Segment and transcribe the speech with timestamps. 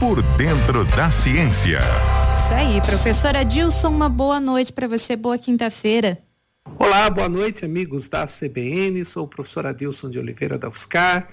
[0.00, 1.78] Por dentro da ciência.
[2.32, 6.16] Isso aí, professora Dilson, uma boa noite para você, boa quinta-feira.
[6.78, 9.04] Olá, boa noite, amigos da CBN.
[9.04, 11.28] Sou o professor Adilson de Oliveira da UFSCar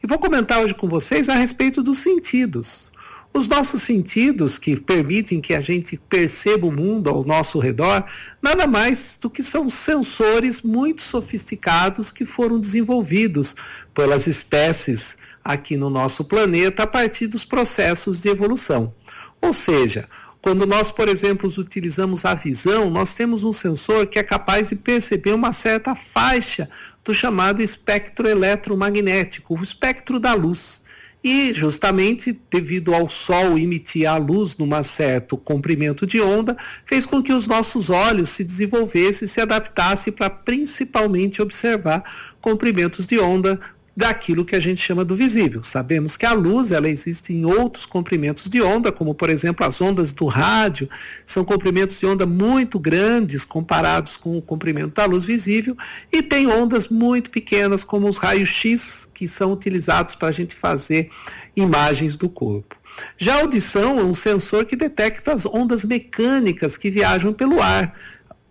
[0.00, 2.91] e vou comentar hoje com vocês a respeito dos sentidos.
[3.34, 8.04] Os nossos sentidos, que permitem que a gente perceba o mundo ao nosso redor,
[8.42, 13.56] nada mais do que são sensores muito sofisticados que foram desenvolvidos
[13.94, 18.94] pelas espécies aqui no nosso planeta a partir dos processos de evolução.
[19.40, 20.06] Ou seja,
[20.42, 24.76] quando nós, por exemplo, utilizamos a visão, nós temos um sensor que é capaz de
[24.76, 26.68] perceber uma certa faixa
[27.04, 30.82] do chamado espectro eletromagnético, o espectro da luz.
[31.24, 37.22] E justamente devido ao Sol emitir a luz num certo comprimento de onda, fez com
[37.22, 42.02] que os nossos olhos se desenvolvessem e se adaptassem para principalmente observar
[42.40, 43.60] comprimentos de onda
[43.96, 45.62] daquilo que a gente chama do visível.
[45.62, 49.80] Sabemos que a luz ela existe em outros comprimentos de onda, como por exemplo as
[49.80, 50.88] ondas do rádio,
[51.26, 55.76] são comprimentos de onda muito grandes comparados com o comprimento da luz visível,
[56.10, 60.54] e tem ondas muito pequenas como os raios X, que são utilizados para a gente
[60.54, 61.10] fazer
[61.54, 62.76] imagens do corpo.
[63.16, 67.94] Já a audição é um sensor que detecta as ondas mecânicas que viajam pelo ar.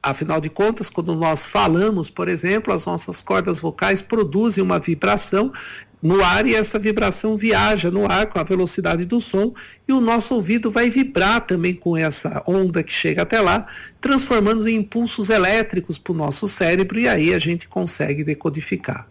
[0.03, 5.51] Afinal de contas, quando nós falamos, por exemplo, as nossas cordas vocais produzem uma vibração
[6.01, 9.53] no ar e essa vibração viaja no ar com a velocidade do som
[9.87, 13.65] e o nosso ouvido vai vibrar também com essa onda que chega até lá,
[13.99, 19.07] transformando em impulsos elétricos para o nosso cérebro e aí a gente consegue decodificar.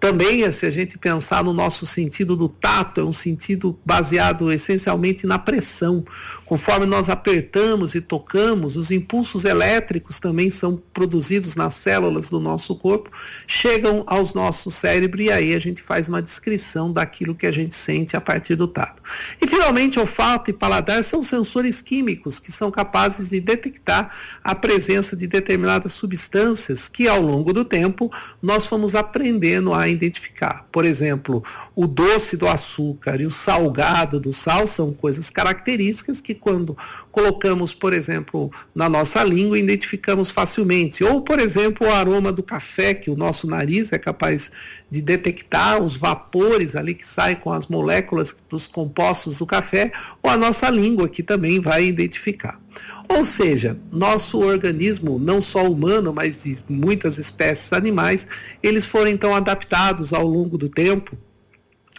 [0.00, 5.26] Também, se a gente pensar no nosso sentido do tato, é um sentido baseado essencialmente
[5.26, 6.04] na pressão.
[6.44, 12.76] Conforme nós apertamos e tocamos, os impulsos elétricos também são produzidos nas células do nosso
[12.76, 13.10] corpo,
[13.46, 17.74] chegam aos nossos cérebros e aí a gente faz uma descrição daquilo que a gente
[17.74, 19.02] sente a partir do tato.
[19.42, 25.16] E finalmente, olfato e paladar são sensores químicos que são capazes de detectar a presença
[25.16, 28.10] de determinadas substâncias que ao longo do tempo
[28.40, 30.66] nós fomos aprendendo a identificar.
[30.70, 31.42] Por exemplo,
[31.74, 36.76] o doce do açúcar e o salgado do sal são coisas características que, quando
[37.10, 41.02] colocamos, por exemplo, na nossa língua, identificamos facilmente.
[41.02, 44.50] Ou, por exemplo, o aroma do café, que o nosso nariz é capaz
[44.90, 49.90] de detectar os vapores ali que saem com as moléculas dos compostos do café,
[50.22, 52.60] ou a nossa língua, que também vai identificar.
[53.08, 58.26] Ou seja, nosso organismo, não só humano, mas de muitas espécies animais,
[58.62, 61.16] eles foram então adaptados ao longo do tempo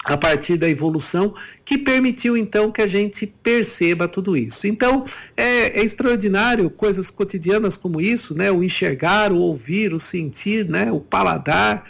[0.06, 1.34] a partir da evolução
[1.66, 4.66] que permitiu então que a gente perceba tudo isso.
[4.66, 5.04] Então
[5.36, 8.52] é, é, extraordinário coisas cotidianas como isso, né?
[8.52, 10.92] O enxergar, o ouvir, o sentir, né?
[10.92, 11.84] O paladar,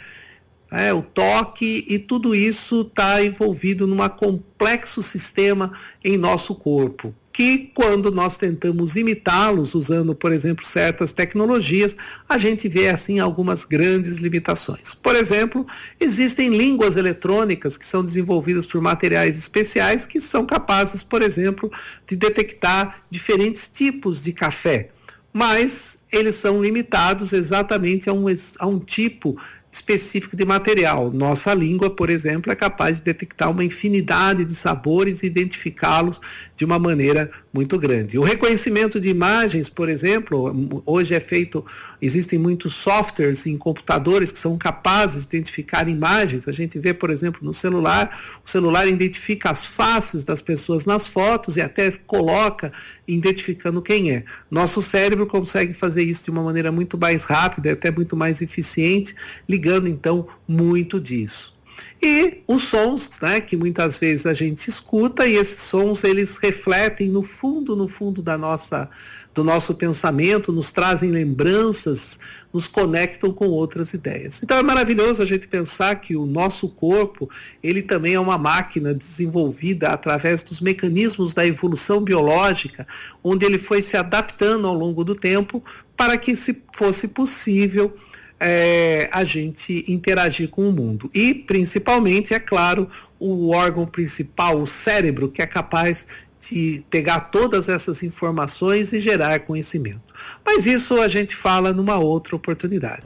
[0.70, 5.72] é, o toque e tudo isso está envolvido num complexo sistema
[6.04, 11.96] em nosso corpo que quando nós tentamos imitá-los usando, por exemplo, certas tecnologias,
[12.28, 14.94] a gente vê assim algumas grandes limitações.
[14.94, 15.64] Por exemplo,
[15.98, 21.70] existem línguas eletrônicas que são desenvolvidas por materiais especiais que são capazes, por exemplo,
[22.06, 24.88] de detectar diferentes tipos de café,
[25.32, 28.24] mas eles são limitados exatamente a um,
[28.58, 29.36] a um tipo
[29.72, 31.12] específico de material.
[31.12, 36.20] Nossa língua, por exemplo, é capaz de detectar uma infinidade de sabores e identificá-los
[36.56, 38.18] de uma maneira muito grande.
[38.18, 41.64] O reconhecimento de imagens, por exemplo, hoje é feito,
[42.02, 46.48] existem muitos softwares em computadores que são capazes de identificar imagens.
[46.48, 51.06] A gente vê, por exemplo, no celular, o celular identifica as faces das pessoas nas
[51.06, 52.72] fotos e até coloca
[53.06, 54.24] identificando quem é.
[54.50, 59.14] Nosso cérebro consegue fazer isso de uma maneira muito mais rápida até muito mais eficiente,
[59.48, 61.54] ligando então muito disso.
[62.02, 67.08] E os sons, né, que muitas vezes a gente escuta e esses sons eles refletem
[67.08, 68.88] no fundo, no fundo da nossa
[69.32, 72.18] do nosso pensamento, nos trazem lembranças,
[72.52, 74.40] nos conectam com outras ideias.
[74.42, 77.30] Então é maravilhoso a gente pensar que o nosso corpo,
[77.62, 82.86] ele também é uma máquina desenvolvida através dos mecanismos da evolução biológica,
[83.22, 85.62] onde ele foi se adaptando ao longo do tempo
[85.96, 87.94] para que se fosse possível
[88.40, 91.10] é, a gente interagir com o mundo.
[91.14, 92.88] E, principalmente, é claro,
[93.18, 96.06] o órgão principal, o cérebro, que é capaz
[96.40, 100.14] de pegar todas essas informações e gerar conhecimento.
[100.44, 103.02] Mas isso a gente fala numa outra oportunidade.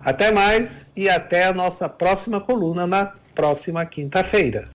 [0.00, 4.64] Até mais e até a nossa próxima coluna na próxima quinta-feira.